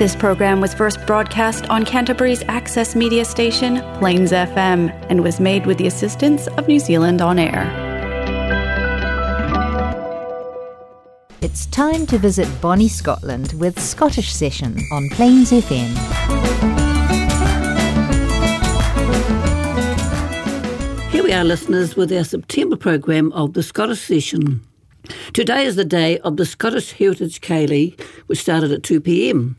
This 0.00 0.16
program 0.16 0.62
was 0.62 0.72
first 0.72 1.04
broadcast 1.06 1.68
on 1.68 1.84
Canterbury's 1.84 2.42
access 2.44 2.96
media 2.96 3.22
station, 3.22 3.82
Plains 3.98 4.32
FM, 4.32 4.88
and 5.10 5.22
was 5.22 5.38
made 5.38 5.66
with 5.66 5.76
the 5.76 5.86
assistance 5.86 6.46
of 6.56 6.66
New 6.66 6.78
Zealand 6.78 7.20
On 7.20 7.38
Air. 7.38 7.66
It's 11.42 11.66
time 11.66 12.06
to 12.06 12.16
visit 12.16 12.48
Bonnie, 12.62 12.88
Scotland 12.88 13.52
with 13.60 13.78
Scottish 13.78 14.32
Session 14.32 14.78
on 14.90 15.10
Plains 15.10 15.50
FM. 15.50 15.90
Here 21.10 21.22
we 21.22 21.34
are, 21.34 21.44
listeners, 21.44 21.94
with 21.94 22.10
our 22.10 22.24
September 22.24 22.76
programme 22.76 23.32
of 23.32 23.52
the 23.52 23.62
Scottish 23.62 24.00
Session. 24.00 24.62
Today 25.34 25.66
is 25.66 25.76
the 25.76 25.84
day 25.84 26.18
of 26.20 26.38
the 26.38 26.46
Scottish 26.46 26.92
Heritage 26.92 27.42
Ceilidh, 27.42 28.00
which 28.28 28.40
started 28.40 28.72
at 28.72 28.82
2 28.82 29.02
pm. 29.02 29.56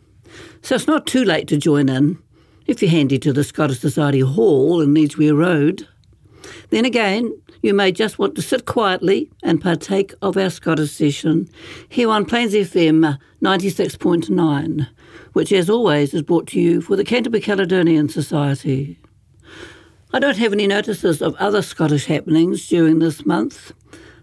So 0.64 0.76
it's 0.76 0.88
not 0.88 1.08
too 1.08 1.26
late 1.26 1.48
to 1.48 1.58
join 1.58 1.90
in 1.90 2.20
if 2.68 2.82
you're 2.82 2.92
handy 2.92 3.18
to 3.20 3.34
the 3.34 3.44
Scottish 3.44 3.80
Society 3.80 4.20
Hall 4.20 4.80
in 4.80 4.96
Edgware 4.96 5.34
Road. 5.34 5.88
Then 6.70 6.86
again, 6.86 7.36
you 7.64 7.74
may 7.74 7.92
just 7.92 8.20
want 8.20 8.36
to 8.36 8.42
sit 8.42 8.66
quietly 8.66 9.30
and 9.44 9.62
partake 9.62 10.14
of 10.22 10.38
our 10.38 10.52
Scottish 10.52 10.92
session 10.92 11.50
here 11.90 12.10
on 12.10 12.26
Plains 12.26 12.54
FM 12.54 13.18
96.9, 13.42 14.88
which 15.34 15.52
as 15.52 15.70
always 15.70 16.14
is 16.14 16.22
brought 16.22 16.48
to 16.48 16.60
you 16.60 16.80
for 16.80 16.96
the 16.96 17.04
Canterbury 17.04 17.42
Caledonian 17.42 18.08
Society. 18.08 19.00
I 20.14 20.20
don't 20.20 20.38
have 20.38 20.54
any 20.54 20.68
notices 20.68 21.22
of 21.22 21.36
other 21.36 21.64
Scottish 21.64 22.06
happenings 22.06 22.68
during 22.68 23.00
this 23.00 23.26
month, 23.26 23.72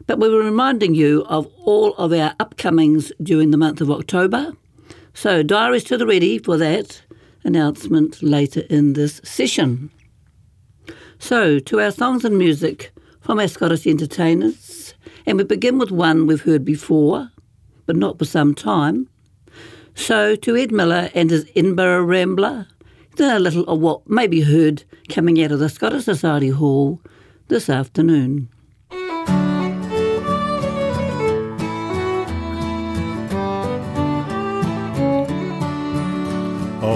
but 0.07 0.21
we 0.21 0.29
were 0.29 0.45
reminding 0.45 0.95
you 0.95 1.25
of 1.29 1.51
all 1.65 1.95
of 1.95 2.13
our 2.13 2.35
upcomings 2.39 3.11
during 3.23 3.51
the 3.51 3.57
month 3.57 3.81
of 3.81 3.91
October– 3.91 4.53
so, 5.21 5.43
diaries 5.43 5.83
to 5.83 5.99
the 5.99 6.07
ready 6.07 6.39
for 6.39 6.57
that 6.59 7.03
announcement 7.43 8.23
later 8.23 8.61
in 8.71 8.93
this 8.93 9.21
session. 9.25 9.91
So, 11.19 11.59
to 11.59 11.81
our 11.81 11.91
songs 11.91 12.25
and 12.25 12.39
music 12.39 12.93
from 13.21 13.41
our 13.41 13.49
Scottish 13.49 13.85
entertainers, 13.85 14.95
and 15.27 15.37
we 15.37 15.43
begin 15.43 15.77
with 15.77 15.91
one 15.91 16.29
we've 16.29 16.43
heard 16.43 16.65
before, 16.65 17.33
but 17.85 17.97
not 17.97 18.17
for 18.17 18.27
some 18.27 18.55
time. 18.55 19.09
So, 19.97 20.37
to 20.37 20.57
Ed 20.57 20.71
Miller 20.71 21.11
and 21.15 21.31
his 21.31 21.51
Edinburgh 21.57 22.05
Rambler, 22.05 22.69
a 23.19 23.41
little 23.41 23.65
of 23.65 23.81
what 23.81 24.09
may 24.09 24.29
be 24.29 24.43
heard 24.43 24.85
coming 25.09 25.43
out 25.43 25.51
of 25.51 25.59
the 25.59 25.69
Scottish 25.69 26.05
Society 26.05 26.51
Hall 26.51 27.03
this 27.49 27.69
afternoon. 27.69 28.51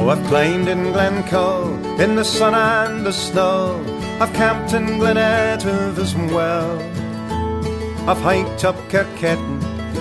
I've 0.08 0.27
climbed 0.27 0.69
in 0.69 0.92
Glencoe 0.92 1.75
in 1.98 2.17
the 2.17 2.25
sun 2.25 2.55
and 2.55 3.06
the 3.06 3.12
snow. 3.12 3.84
I've 4.20 4.33
camped 4.33 4.72
in 4.72 4.98
Glen 4.98 5.17
Etive 5.17 5.98
as 5.98 6.14
well. 6.14 6.78
I've 8.08 8.20
hiked 8.20 8.64
up 8.64 8.77
Kirketton, 8.91 9.61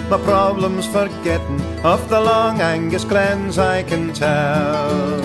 my 0.10 0.18
problems 0.18 0.88
forgetting. 0.88 1.62
Of 1.84 2.10
the 2.10 2.20
long 2.20 2.62
Angus 2.62 3.04
glens 3.04 3.58
I 3.58 3.84
can 3.84 4.14
tell. 4.14 5.22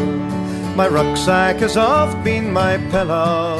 My 0.76 0.88
rucksack 0.88 1.56
has 1.56 1.76
oft 1.76 2.22
been 2.22 2.52
my 2.52 2.76
pillow. 2.90 3.56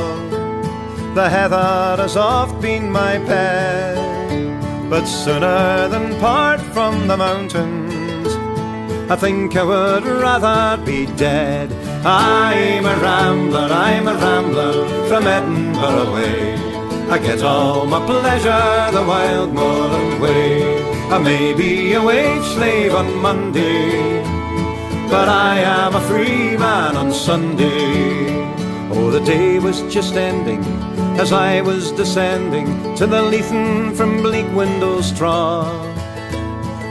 The 1.15 1.31
heather 1.31 1.97
has 1.97 2.17
oft 2.17 2.61
been 2.61 2.91
my 2.91 3.19
bed. 3.19 3.97
But 4.91 5.07
sooner 5.07 5.89
than 5.89 6.21
part 6.21 6.61
from 6.61 7.09
the 7.09 7.17
mountains, 7.17 7.86
I 9.09 9.15
think 9.15 9.55
I 9.55 9.63
would 9.63 10.05
rather 10.05 10.85
be 10.85 11.07
dead. 11.15 11.73
I'm 12.05 12.85
a 12.85 12.97
rambler, 12.97 13.69
I'm 13.71 14.09
a 14.09 14.15
rambler 14.15 15.07
from 15.07 15.29
Edinburgh 15.29 16.09
away. 16.09 16.55
I 17.09 17.19
get 17.19 17.41
all 17.43 17.87
my 17.87 18.05
pleasure 18.05 18.91
the 18.91 19.05
wild 19.07 19.55
moorland 19.55 20.21
way. 20.21 20.83
I 21.09 21.19
may 21.19 21.55
be 21.55 21.93
a 21.93 22.03
wage 22.03 22.45
slave 22.55 22.97
on 22.97 23.23
Monday, 23.23 24.25
but 25.09 25.29
I 25.29 25.61
am 25.61 25.95
a 25.95 26.01
free 26.01 26.57
man 26.57 26.97
on 26.97 27.13
Sunday. 27.13 28.27
Oh, 28.91 29.13
the 29.13 29.21
day 29.21 29.61
was 29.61 29.83
just 29.83 30.15
ending 30.15 30.65
as 31.17 31.33
I 31.33 31.61
was 31.61 31.93
descending 31.93 32.67
to 32.97 33.07
the 33.07 33.23
Leithen 33.23 33.97
from 33.97 34.21
bleak 34.21 34.47
Windlestraw. 34.53 35.63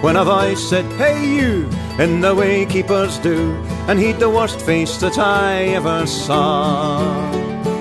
When 0.01 0.15
a 0.15 0.23
voice 0.23 0.69
said, 0.69 0.85
Hey 0.93 1.25
you, 1.25 1.67
in 1.99 2.21
the 2.21 2.35
way 2.35 2.65
keepers 2.65 3.17
do, 3.19 3.53
and 3.87 3.99
he'd 3.99 4.19
the 4.19 4.29
worst 4.29 4.59
face 4.61 4.97
that 4.97 5.17
I 5.17 5.75
ever 5.79 6.05
saw. 6.05 6.99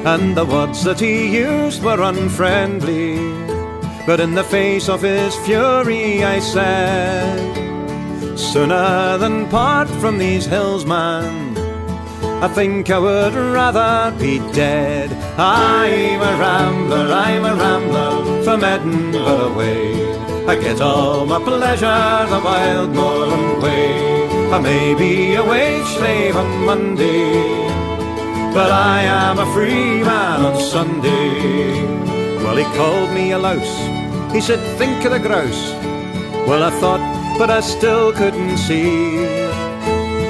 And 0.05 0.37
the 0.37 0.45
words 0.45 0.85
that 0.85 1.01
he 1.01 1.35
used 1.35 1.83
were 1.83 2.03
unfriendly, 2.03 3.17
but 4.07 4.21
in 4.21 4.35
the 4.35 4.45
face 4.45 4.89
of 4.89 5.03
his 5.03 5.35
fury 5.47 6.23
I 6.23 6.39
said, 6.39 8.39
Sooner 8.39 9.19
than 9.19 9.49
part 9.49 9.89
from 9.89 10.19
these 10.19 10.47
hills, 10.47 10.85
man, 10.85 11.57
I 12.43 12.49
think 12.49 12.91
I 12.91 12.99
would 12.99 13.35
rather 13.35 14.17
be 14.19 14.39
dead. 14.53 15.11
I'm 15.39 16.21
a 16.21 16.39
rambler, 16.39 17.13
I'm 17.13 17.45
a 17.45 17.55
rambler 17.55 18.45
from 18.45 18.63
Edinburgh 18.63 19.53
away. 19.53 20.15
I 20.47 20.57
get 20.57 20.83
all 20.83 21.25
my 21.25 21.39
pleasure 21.39 22.27
the 22.29 22.41
wild 22.45 22.91
moorland 22.91 23.63
way. 23.63 23.84
I 24.55 24.61
may 24.61 24.95
be 24.95 25.35
a 25.35 25.45
wage 25.45 25.85
slave 25.99 26.37
on 26.37 26.65
Monday, 26.65 27.43
but 28.55 28.71
I 28.71 29.03
am 29.03 29.41
a 29.41 29.53
free 29.53 30.01
man 30.05 30.45
on 30.45 30.61
Sunday. 30.61 31.83
Well, 32.37 32.55
he 32.55 32.63
called 32.79 33.11
me 33.13 33.33
a 33.33 33.39
louse. 33.39 33.77
He 34.33 34.41
said, 34.41 34.61
think 34.79 35.05
of 35.07 35.11
the 35.11 35.19
grouse. 35.19 35.73
Well, 36.47 36.63
I 36.63 36.71
thought, 36.79 37.03
but 37.37 37.51
I 37.51 37.59
still 37.63 38.13
couldn't 38.13 38.59
see 38.59 39.17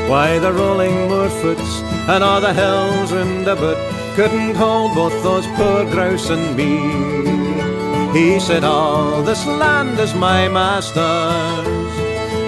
why 0.08 0.38
the 0.38 0.54
rolling 0.54 0.96
moorfoots 1.10 1.82
and 2.08 2.24
all 2.24 2.40
the 2.40 2.54
hills 2.54 3.12
round 3.12 3.46
about 3.46 3.76
couldn't 4.16 4.54
hold 4.54 4.94
both 4.94 5.22
those 5.22 5.46
poor 5.48 5.84
grouse 5.84 6.30
and 6.30 6.56
me. 6.56 6.72
He 8.18 8.40
said, 8.40 8.64
All 8.64 9.22
this 9.22 9.44
land 9.44 10.00
is 10.00 10.14
my 10.14 10.48
master's. 10.48 11.73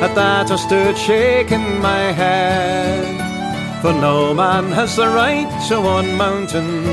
At 0.04 0.14
that 0.14 0.50
I 0.50 0.56
stood 0.56 0.96
shaking 0.96 1.80
my 1.80 2.12
head. 2.12 3.82
For 3.82 3.92
no 3.92 4.34
man 4.34 4.72
has 4.72 4.96
the 4.96 5.08
right 5.08 5.50
to 5.68 5.76
own 5.76 6.16
mountains 6.16 6.86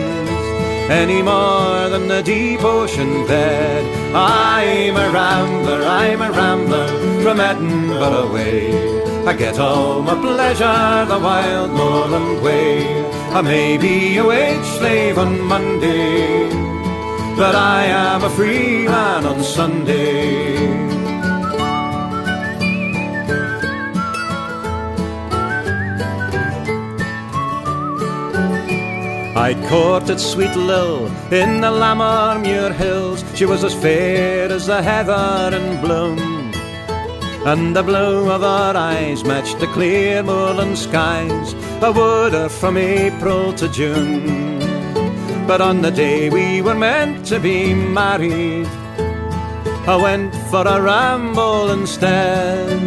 any 0.90 1.22
more 1.22 1.90
than 1.90 2.08
the 2.08 2.22
deep 2.22 2.64
ocean 2.64 3.26
bed. 3.26 3.84
I'm 4.14 4.96
a 4.96 5.10
rambler, 5.12 5.82
I'm 5.84 6.22
a 6.22 6.32
rambler 6.32 6.88
from 7.24 7.40
Edinburgh 7.40 8.30
away. 8.30 9.26
I 9.26 9.34
get 9.34 9.60
all 9.60 10.02
my 10.02 10.16
pleasure 10.16 11.06
the 11.14 11.20
wild 11.20 11.72
moorland 11.72 12.42
way. 12.44 13.04
I 13.32 13.42
may 13.42 13.78
be 13.78 14.18
a 14.18 14.26
wage 14.26 14.66
slave 14.78 15.18
on 15.18 15.42
Monday 15.42 16.64
but 17.36 17.56
I 17.56 17.86
am 17.86 18.24
a 18.24 18.30
free 18.30 18.86
man 18.86 19.26
on 19.26 19.44
Sunday. 19.44 20.93
I'd 29.44 29.62
courted 29.68 30.22
sweet 30.22 30.56
Lil 30.56 31.08
in 31.30 31.60
the 31.60 31.70
Lammermuir 31.70 32.74
hills. 32.74 33.26
She 33.36 33.46
was 33.46 33.66
as 33.66 33.74
fair 33.74 34.50
as 34.50 34.68
the 34.68 34.82
heather 34.82 35.54
in 35.58 35.82
bloom. 35.82 36.18
And 37.46 37.76
the 37.76 37.84
blue 37.84 38.32
of 38.32 38.40
her 38.40 38.74
eyes 38.78 39.26
matched 39.26 39.60
the 39.60 39.68
clear 39.68 40.24
moorland 40.24 40.78
skies. 40.78 41.54
I 41.84 41.90
would 41.90 42.32
her 42.32 42.48
from 42.48 42.78
April 42.78 43.52
to 43.56 43.68
June. 43.68 44.60
But 45.46 45.60
on 45.60 45.82
the 45.82 45.92
day 45.92 46.30
we 46.30 46.62
were 46.62 46.80
meant 46.88 47.26
to 47.26 47.38
be 47.38 47.74
married, 47.74 48.68
I 49.86 49.98
went 50.02 50.34
for 50.52 50.66
a 50.66 50.82
ramble 50.82 51.70
instead. 51.70 52.80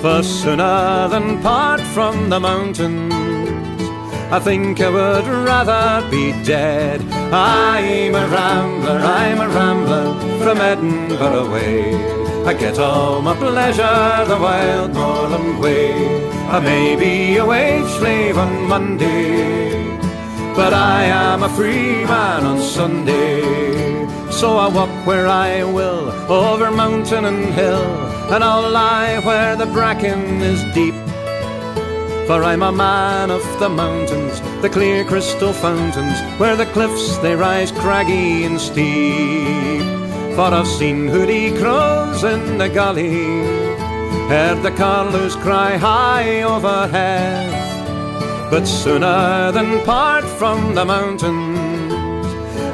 For 0.00 0.22
sooner 0.22 1.08
than 1.08 1.42
part 1.42 1.80
from 1.80 2.30
the 2.30 2.38
mountains, 2.38 3.41
I 4.34 4.38
think 4.40 4.80
I 4.80 4.88
would 4.88 5.26
rather 5.26 6.10
be 6.10 6.32
dead. 6.42 7.00
I'm 7.32 8.14
a 8.14 8.26
rambler, 8.26 8.98
I'm 8.98 9.40
a 9.40 9.48
rambler 9.48 10.06
from 10.42 10.58
Edinburgh 10.58 11.46
away. 11.46 11.94
I 12.46 12.54
get 12.54 12.78
all 12.78 13.22
my 13.22 13.36
pleasure 13.36 14.24
the 14.26 14.38
wild 14.40 14.94
moorland 14.94 15.60
way. 15.60 15.92
I 16.48 16.58
may 16.60 16.96
be 16.96 17.36
a 17.36 17.44
wage 17.44 17.90
slave 17.98 18.38
on 18.38 18.66
Monday 18.68 19.72
but 20.54 20.74
I 20.74 21.04
am 21.04 21.42
a 21.42 21.48
free 21.48 22.04
man 22.04 22.44
on 22.44 22.60
Sunday. 22.60 23.40
So 24.30 24.58
I 24.58 24.68
walk 24.68 24.90
where 25.06 25.26
I 25.26 25.64
will, 25.64 26.10
over 26.30 26.70
mountain 26.70 27.24
and 27.24 27.44
hill, 27.54 27.84
and 28.32 28.44
I'll 28.44 28.70
lie 28.70 29.18
where 29.20 29.56
the 29.56 29.66
bracken 29.66 30.42
is 30.42 30.62
deep. 30.74 30.94
For 32.26 32.44
I'm 32.44 32.62
a 32.62 32.70
man 32.72 33.30
of 33.30 33.42
the 33.58 33.68
mountains, 33.68 34.40
the 34.62 34.70
clear 34.70 35.04
crystal 35.04 35.52
fountains, 35.52 36.18
where 36.38 36.56
the 36.56 36.66
cliffs 36.66 37.18
they 37.18 37.34
rise 37.34 37.72
craggy 37.72 38.44
and 38.44 38.60
steep. 38.60 39.82
For 40.36 40.54
I've 40.54 40.68
seen 40.68 41.08
hoodie 41.08 41.50
crows 41.58 42.22
in 42.24 42.58
the 42.58 42.68
gully, 42.68 43.42
heard 44.28 44.62
the 44.62 44.70
curlews 44.70 45.34
cry 45.36 45.76
high 45.76 46.42
overhead. 46.42 47.50
But 48.50 48.66
sooner 48.66 49.50
than 49.50 49.84
part 49.84 50.24
from 50.24 50.74
the 50.74 50.84
mountains, 50.84 51.92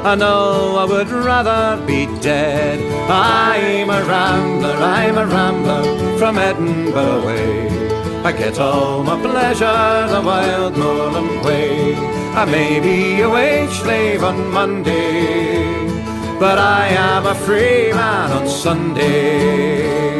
I 0.05 0.15
know 0.15 0.77
I 0.77 0.85
would 0.85 1.09
rather 1.09 1.85
be 1.85 2.05
dead. 2.21 2.79
I'm 3.09 3.89
a 3.89 4.03
rambler, 4.05 4.75
I'm 4.75 5.17
a 5.17 5.25
rambler 5.25 6.17
from 6.17 6.37
Edinburgh 6.37 7.25
way. 7.25 7.78
I 8.23 8.31
get 8.33 8.59
all 8.59 9.01
my 9.03 9.19
pleasure 9.21 10.07
the 10.13 10.21
wild 10.21 10.77
moorland 10.77 11.45
way. 11.45 11.95
I 12.35 12.45
may 12.45 12.79
be 12.79 13.21
a 13.21 13.29
wage 13.29 13.71
slave 13.71 14.23
on 14.23 14.51
Monday, 14.51 15.87
but 16.39 16.57
I 16.57 16.87
am 16.89 17.25
a 17.25 17.35
free 17.35 17.93
man 17.93 18.31
on 18.31 18.47
Sunday. 18.47 20.18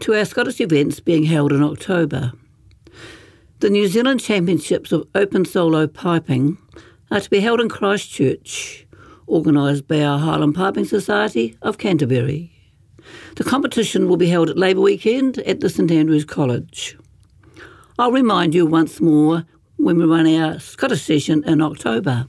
To 0.00 0.14
our 0.14 0.24
Scottish 0.24 0.60
events 0.60 1.00
being 1.00 1.24
held 1.24 1.52
in 1.52 1.62
October. 1.62 2.32
The 3.60 3.70
New 3.70 3.88
Zealand 3.88 4.20
Championships 4.20 4.92
of 4.92 5.08
Open 5.14 5.44
Solo 5.44 5.86
Piping 5.86 6.58
are 7.10 7.20
to 7.20 7.30
be 7.30 7.40
held 7.40 7.60
in 7.60 7.68
Christchurch, 7.68 8.86
organised 9.28 9.88
by 9.88 10.02
our 10.02 10.18
Highland 10.18 10.54
Piping 10.54 10.84
Society 10.84 11.56
of 11.62 11.78
Canterbury. 11.78 12.52
The 13.36 13.44
competition 13.44 14.08
will 14.08 14.16
be 14.16 14.28
held 14.28 14.50
at 14.50 14.58
Labour 14.58 14.80
Weekend 14.80 15.38
at 15.38 15.60
the 15.60 15.70
St 15.70 15.90
Andrews 15.90 16.24
College. 16.24 16.96
I'll 17.98 18.12
remind 18.12 18.54
you 18.54 18.66
once 18.66 19.00
more 19.00 19.44
when 19.76 19.96
we 19.96 20.04
run 20.04 20.26
our 20.26 20.58
Scottish 20.58 21.02
session 21.02 21.44
in 21.44 21.60
October. 21.60 22.26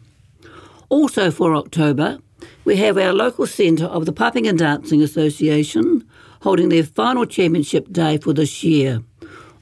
Also 0.90 1.32
for 1.32 1.56
October, 1.56 2.20
we 2.66 2.78
have 2.78 2.98
our 2.98 3.14
local 3.14 3.48
centre 3.48 3.86
of 3.86 4.06
the 4.06 4.14
Piping 4.14 4.48
and 4.48 4.58
Dancing 4.58 5.02
Association 5.02 6.08
holding 6.48 6.70
their 6.70 6.82
final 6.82 7.26
championship 7.26 7.92
day 7.92 8.18
for 8.18 8.32
this 8.32 8.64
year, 8.64 9.04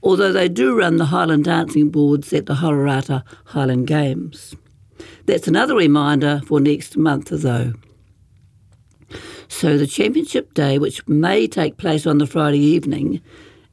although 0.03 0.31
they 0.31 0.47
do 0.47 0.77
run 0.77 0.97
the 0.97 1.05
Highland 1.05 1.45
Dancing 1.45 1.89
Boards 1.89 2.31
at 2.31 2.45
the 2.45 2.53
Hororata 2.53 3.23
Highland 3.45 3.87
Games. 3.87 4.55
That's 5.25 5.47
another 5.47 5.75
reminder 5.75 6.43
for 6.45 6.59
next 6.59 6.95
month, 6.95 7.29
though. 7.31 7.73
So 9.47 9.79
the 9.79 9.87
championship 9.87 10.53
day, 10.53 10.77
which 10.77 11.07
may 11.07 11.47
take 11.47 11.77
place 11.77 12.05
on 12.05 12.19
the 12.19 12.27
Friday 12.27 12.59
evening, 12.59 13.19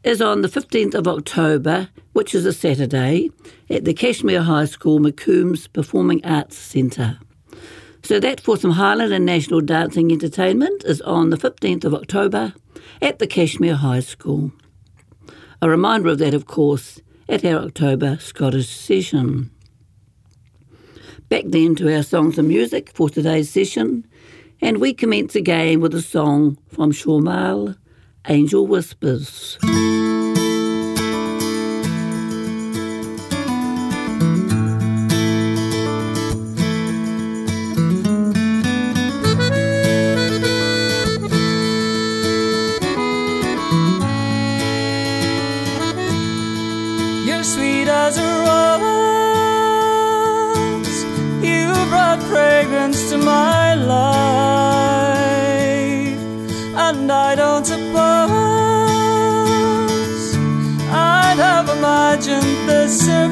is 0.05 0.23
on 0.23 0.41
the 0.41 0.49
15th 0.49 0.95
of 0.95 1.07
October, 1.07 1.91
which 2.15 2.35
is 2.35 2.47
a 2.47 2.53
Saturday, 2.55 3.31
at 3.69 3.85
the 3.85 3.93
Cashmere 3.93 4.41
High 4.41 4.65
School 4.65 5.01
McCombs 5.01 5.71
Performing 5.71 6.25
Arts 6.25 6.57
Centre. 6.57 7.19
So 8.05 8.19
that 8.19 8.41
for 8.41 8.57
some 8.57 8.73
Highland 8.73 9.13
and 9.13 9.25
National 9.25 9.61
Dancing 9.61 10.11
Entertainment 10.11 10.85
is 10.85 11.01
on 11.03 11.31
the 11.31 11.37
15th 11.37 11.85
of 11.85 11.95
October 11.95 12.53
at 13.01 13.21
the 13.21 13.29
Cashmere 13.29 13.77
High 13.77 14.01
School. 14.01 14.53
A 15.61 15.71
reminder 15.71 16.09
of 16.09 16.19
that, 16.19 16.35
of 16.35 16.47
course, 16.47 17.01
at 17.29 17.45
our 17.45 17.61
October 17.61 18.19
Scottish 18.19 18.69
session. 18.69 19.51
Back 21.29 21.45
then 21.47 21.77
to 21.77 21.95
our 21.95 22.03
songs 22.03 22.39
and 22.39 22.49
music 22.49 22.91
for 22.93 23.09
today's 23.09 23.49
session, 23.49 24.05
and 24.61 24.79
we 24.79 24.93
commence 24.93 25.37
again 25.37 25.81
with 25.81 25.95
a 25.95 26.03
song 26.03 26.59
from 26.69 26.93
Shawmal, 26.93 27.77
Angel 28.29 28.67
Whispers. 28.67 29.59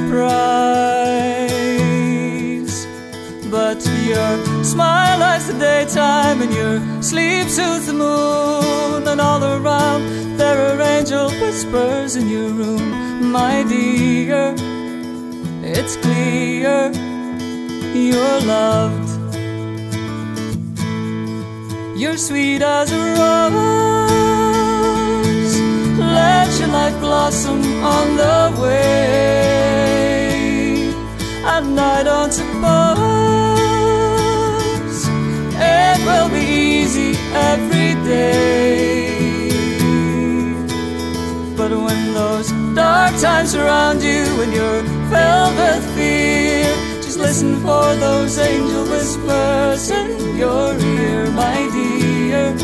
Surprise. 0.01 0.47
But 3.51 3.85
your 4.11 4.65
smile 4.65 5.19
lights 5.19 5.47
the 5.47 5.55
daytime, 5.59 6.43
and 6.43 6.53
your 6.53 7.03
sleep 7.03 7.49
soothes 7.49 7.87
the 7.87 7.93
moon. 7.93 9.07
And 9.07 9.21
all 9.21 9.43
around 9.43 10.03
there 10.39 10.59
are 10.69 10.81
angel 10.81 11.31
whispers 11.41 12.17
in 12.17 12.29
your 12.29 12.51
room, 12.51 13.31
my 13.33 13.65
dear. 13.65 14.55
It's 15.63 15.97
clear 15.97 16.93
you're 18.09 18.41
loved. 18.57 19.11
You're 22.01 22.17
sweet 22.17 22.63
as 22.63 22.91
a 22.93 23.03
rose. 23.21 23.61
Let 25.99 26.49
your 26.59 26.69
life 26.69 26.99
blossom 27.01 27.61
on 27.85 28.17
the 28.17 28.63
way 28.63 29.41
and 31.57 31.81
I 31.81 32.03
don't 32.03 32.33
suppose 32.33 32.99
it 35.57 35.99
will 36.07 36.29
be 36.29 36.45
easy 36.81 37.13
every 37.53 37.95
day. 38.05 39.51
But 41.57 41.71
when 41.71 42.15
those 42.15 42.49
dark 42.75 43.15
times 43.21 43.51
surround 43.53 44.03
you 44.03 44.25
and 44.43 44.53
with 45.59 45.85
fear, 45.97 46.50
just 46.50 46.50
listen 47.21 47.57
for 47.61 47.95
those 47.97 48.39
angel 48.39 48.85
whispers 48.85 49.91
in 49.91 50.37
your 50.37 50.75
ear, 50.75 51.31
my 51.33 51.59
dear. 51.75 52.55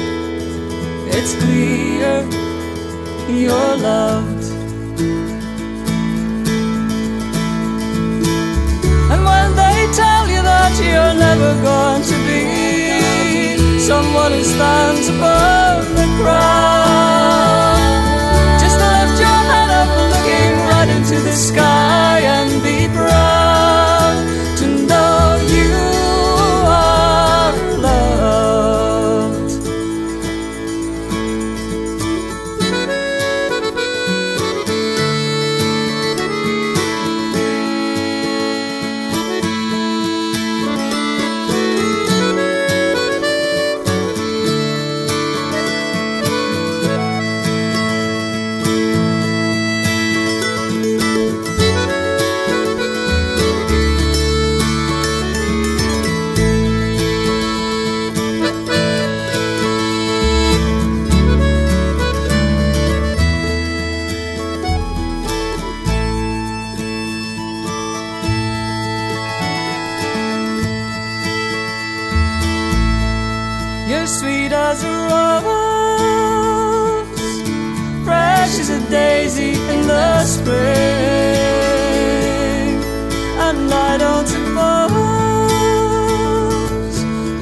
It's 1.16 1.34
clear 1.42 2.24
you're 3.28 3.76
loved. 3.90 4.44
And 9.12 9.20
when 9.30 9.48
they 9.62 9.78
tell 10.00 10.24
you 10.34 10.42
that 10.42 10.72
you're 10.88 11.16
never 11.26 11.52
going 11.62 12.02
to 12.12 12.16
be 12.28 13.78
someone 13.80 14.32
who 14.32 14.42
stands 14.42 15.08
above 15.08 15.88
the 15.96 16.06
crowd. 16.18 16.75
As 74.68 74.82
a 74.82 74.86
rose, 75.10 76.26
fresh 78.04 78.54
as 78.62 78.70
a 78.70 78.80
daisy 78.90 79.52
in 79.72 79.80
the 79.86 80.24
spring, 80.24 80.56
and 83.46 83.72
I 83.72 83.92
don't 84.04 84.26
suppose 84.26 84.92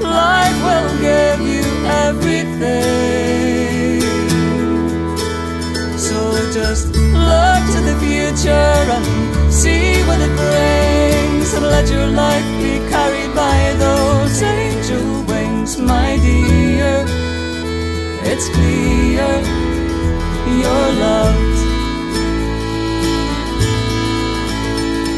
life 0.03 0.59
will 0.67 0.93
give 1.09 1.41
you 1.55 1.67
everything. 2.07 2.83
So 6.07 6.19
just 6.59 6.87
look 7.29 7.63
to 7.75 7.81
the 7.89 7.97
future 8.05 8.77
and 8.97 9.07
see 9.63 9.87
what 10.09 10.19
it 10.27 10.35
brings, 10.43 11.49
and 11.57 11.65
let 11.75 11.87
your 11.91 12.09
life 12.25 12.49
be 12.61 12.73
carried 12.93 13.33
by 13.35 13.59
those 13.85 14.43
angel 14.43 15.07
wings, 15.31 15.73
my 15.79 16.19
dear. 16.25 16.64
It's 18.37 18.49
clear 18.49 19.31
you're 20.61 20.91
loved, 21.05 21.59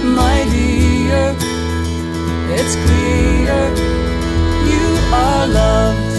my 0.05 0.45
dear. 0.51 1.35
It's 2.59 2.75
clear 2.85 3.57
you 4.71 4.87
are 5.15 5.47
loved. 5.47 6.17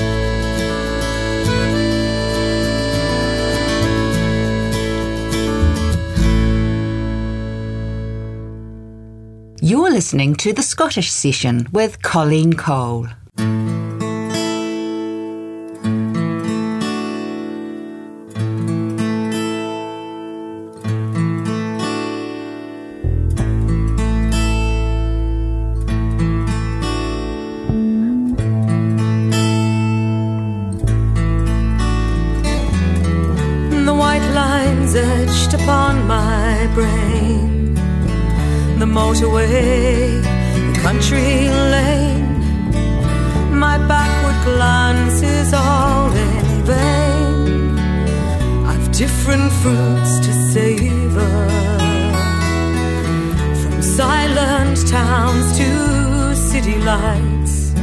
You're 9.62 9.92
listening 9.92 10.36
to 10.38 10.52
the 10.52 10.64
Scottish 10.64 11.12
Session 11.12 11.68
with 11.72 12.02
Colleen 12.02 12.54
Cole. 12.54 13.08
The 38.80 38.86
motorway, 38.86 40.22
the 40.22 40.80
country 40.82 41.50
lane. 41.74 42.28
My 43.50 43.80
backward 43.80 44.40
glance 44.46 45.20
is 45.24 45.52
all 45.52 46.12
in 46.12 46.64
vain. 46.64 47.80
I've 48.68 48.92
different 48.92 49.52
fruits 49.62 50.20
to 50.26 50.32
savor. 50.54 51.38
From 53.62 53.82
silent 53.82 54.88
towns 54.88 55.58
to 55.58 56.36
city 56.36 56.78
lights. 56.78 57.74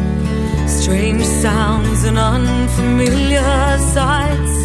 Strange 0.68 1.24
sounds 1.24 2.04
and 2.04 2.18
unfamiliar 2.18 3.78
sights. 3.94 4.56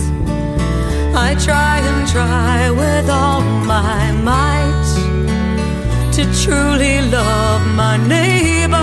I 1.27 1.35
try 1.47 1.79
and 1.89 2.07
try 2.07 2.69
with 2.69 3.09
all 3.09 3.41
my 3.65 4.11
might 4.11 4.88
to 6.19 6.25
truly 6.43 6.99
love 7.17 7.61
my 7.81 7.95
neighbor. 7.95 8.75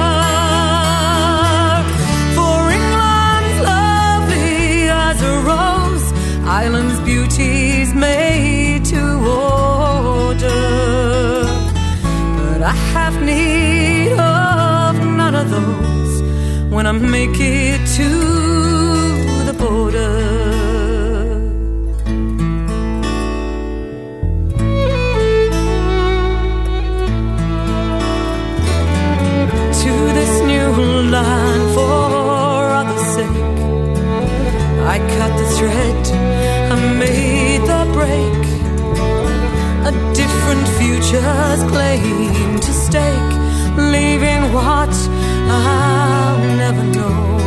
For 2.36 2.58
England's 2.78 3.58
lovely 3.72 4.88
as 4.88 5.18
a 5.32 5.34
rose, 5.50 6.06
Ireland's 6.46 7.00
beauty's 7.00 7.92
made 7.92 8.86
to 8.86 9.02
order. 9.52 10.62
But 12.38 12.62
I 12.62 12.74
have 12.94 13.20
need 13.20 14.12
of 14.12 14.96
clothes 15.50 16.22
when 16.72 16.86
I 16.86 16.92
make 16.92 17.38
it 17.38 17.80
to 17.98 18.35
future's 41.06 41.62
claim 41.70 42.58
to 42.58 42.72
stake, 42.72 43.32
leaving 43.76 44.52
what 44.52 44.94
I'll 45.48 46.38
never 46.56 46.82
know. 46.82 47.38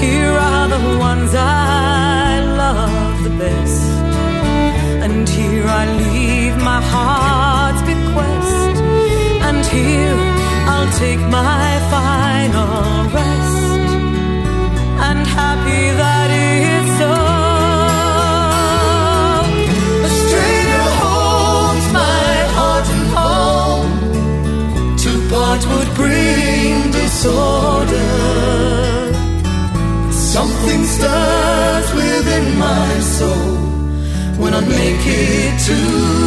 Here 0.00 0.32
are 0.32 0.68
the 0.68 0.98
ones 0.98 1.34
I 1.34 1.73
make 34.84 35.06
it 35.06 35.58
to 35.60 36.23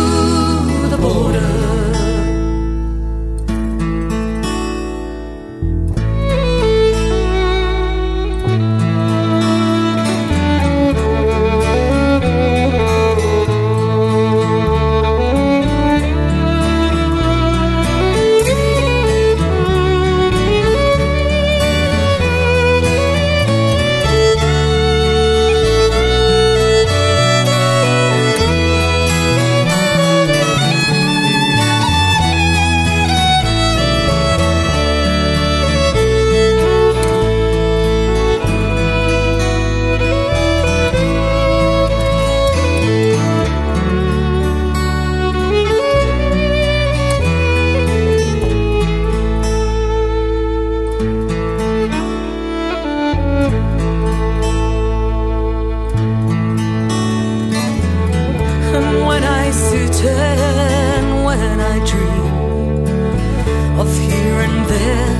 And 60.05 61.25
when 61.25 61.59
I 61.59 61.77
dream 61.85 63.79
of 63.79 63.89
here 64.07 64.39
and 64.47 64.65
there, 64.69 65.13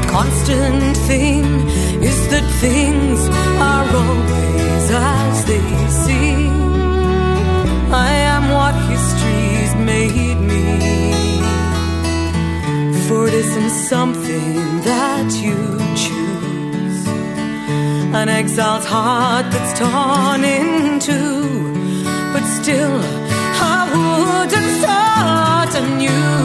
the 0.00 0.08
constant 0.10 0.96
thing 1.08 1.44
is 2.02 2.28
that 2.30 2.44
things 2.60 3.28
are 3.60 3.88
always 4.02 4.90
as 4.90 5.44
they 5.44 5.60
seem. 6.04 6.52
I 7.92 8.10
am 8.34 8.50
what 8.56 8.74
history's 8.92 9.74
made 9.92 10.40
me, 10.52 10.64
for 13.06 13.28
it 13.28 13.34
isn't 13.34 13.70
something 13.70 14.80
that 14.90 15.28
you 15.44 15.58
choose 15.94 17.06
an 18.14 18.28
exile's 18.28 18.86
heart 18.86 19.46
that's 19.52 19.78
torn 19.78 20.42
in 20.44 21.00
two. 21.00 21.44
But 22.32 22.44
still, 22.60 23.25
wouldn't 24.36 24.70
start 24.80 25.70
anew 25.82 26.36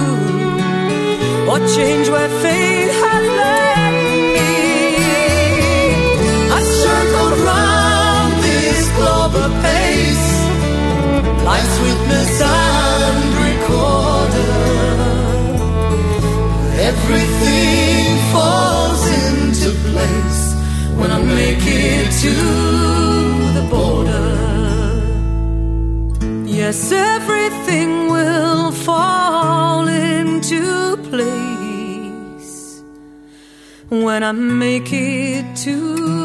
or 1.51 1.59
change 1.75 2.07
where 2.13 2.31
fate 2.43 2.91
has 3.03 3.23
led 3.39 3.93
me. 4.35 4.53
I 6.57 6.59
circled 6.83 7.35
round 7.51 8.33
this 8.47 8.81
globe 8.97 9.35
apace, 9.47 10.29
life's 11.49 11.77
witness 11.85 12.33
and 12.41 13.19
recorder. 13.47 14.57
Everything 16.91 18.05
falls 18.33 19.03
into 19.23 19.69
place 19.89 20.41
when 20.99 21.09
I 21.11 21.19
make 21.39 21.63
it 21.63 22.07
to 22.23 22.33
the 23.57 23.63
border. 23.69 24.30
Yes, 26.71 26.89
everything 26.93 28.07
will 28.07 28.71
fall 28.71 29.89
into 29.89 30.95
place 31.09 32.81
when 33.89 34.23
I 34.23 34.31
make 34.31 34.93
it 34.93 35.53
to 35.65 36.20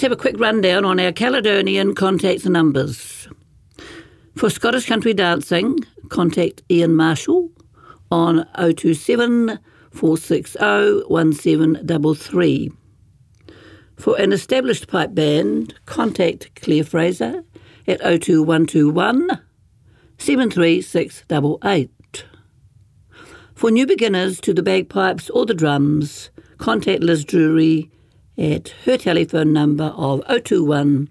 have 0.00 0.12
a 0.12 0.16
quick 0.16 0.38
rundown 0.38 0.84
on 0.84 1.00
our 1.00 1.12
Caledonian 1.12 1.94
contact 1.94 2.46
numbers. 2.46 3.28
For 4.36 4.50
Scottish 4.50 4.86
Country 4.86 5.14
Dancing, 5.14 5.78
contact 6.08 6.62
Ian 6.70 6.94
Marshall 6.94 7.50
on 8.10 8.46
027 8.54 9.58
460 9.90 10.58
1733. 11.08 12.72
For 13.96 14.20
an 14.20 14.32
established 14.32 14.88
pipe 14.88 15.14
band, 15.14 15.74
contact 15.86 16.60
Claire 16.60 16.84
Fraser 16.84 17.42
at 17.86 18.00
02121 18.00 19.40
73688. 20.18 22.24
For 23.54 23.70
new 23.70 23.86
beginners 23.86 24.40
to 24.42 24.54
the 24.54 24.62
bagpipes 24.62 25.30
or 25.30 25.46
the 25.46 25.54
drums, 25.54 26.30
contact 26.58 27.02
Liz 27.02 27.24
Drury 27.24 27.90
at 28.38 28.68
her 28.84 28.96
telephone 28.96 29.52
number 29.52 29.92
of 29.96 30.24
021 30.26 31.08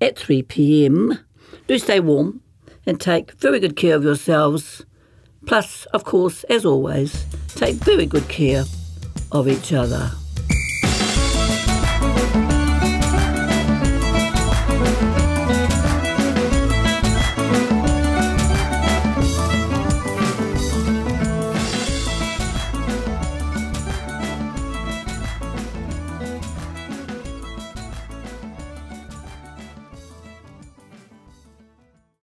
at 0.00 0.18
3 0.18 0.42
pm. 0.42 1.18
Do 1.66 1.78
stay 1.78 2.00
warm 2.00 2.42
and 2.86 3.00
take 3.00 3.32
very 3.32 3.60
good 3.60 3.76
care 3.76 3.96
of 3.96 4.04
yourselves. 4.04 4.84
Plus, 5.46 5.86
of 5.86 6.04
course, 6.04 6.44
as 6.44 6.64
always, 6.64 7.24
take 7.54 7.76
very 7.76 8.06
good 8.06 8.28
care 8.28 8.64
of 9.32 9.48
each 9.48 9.72
other. 9.72 10.10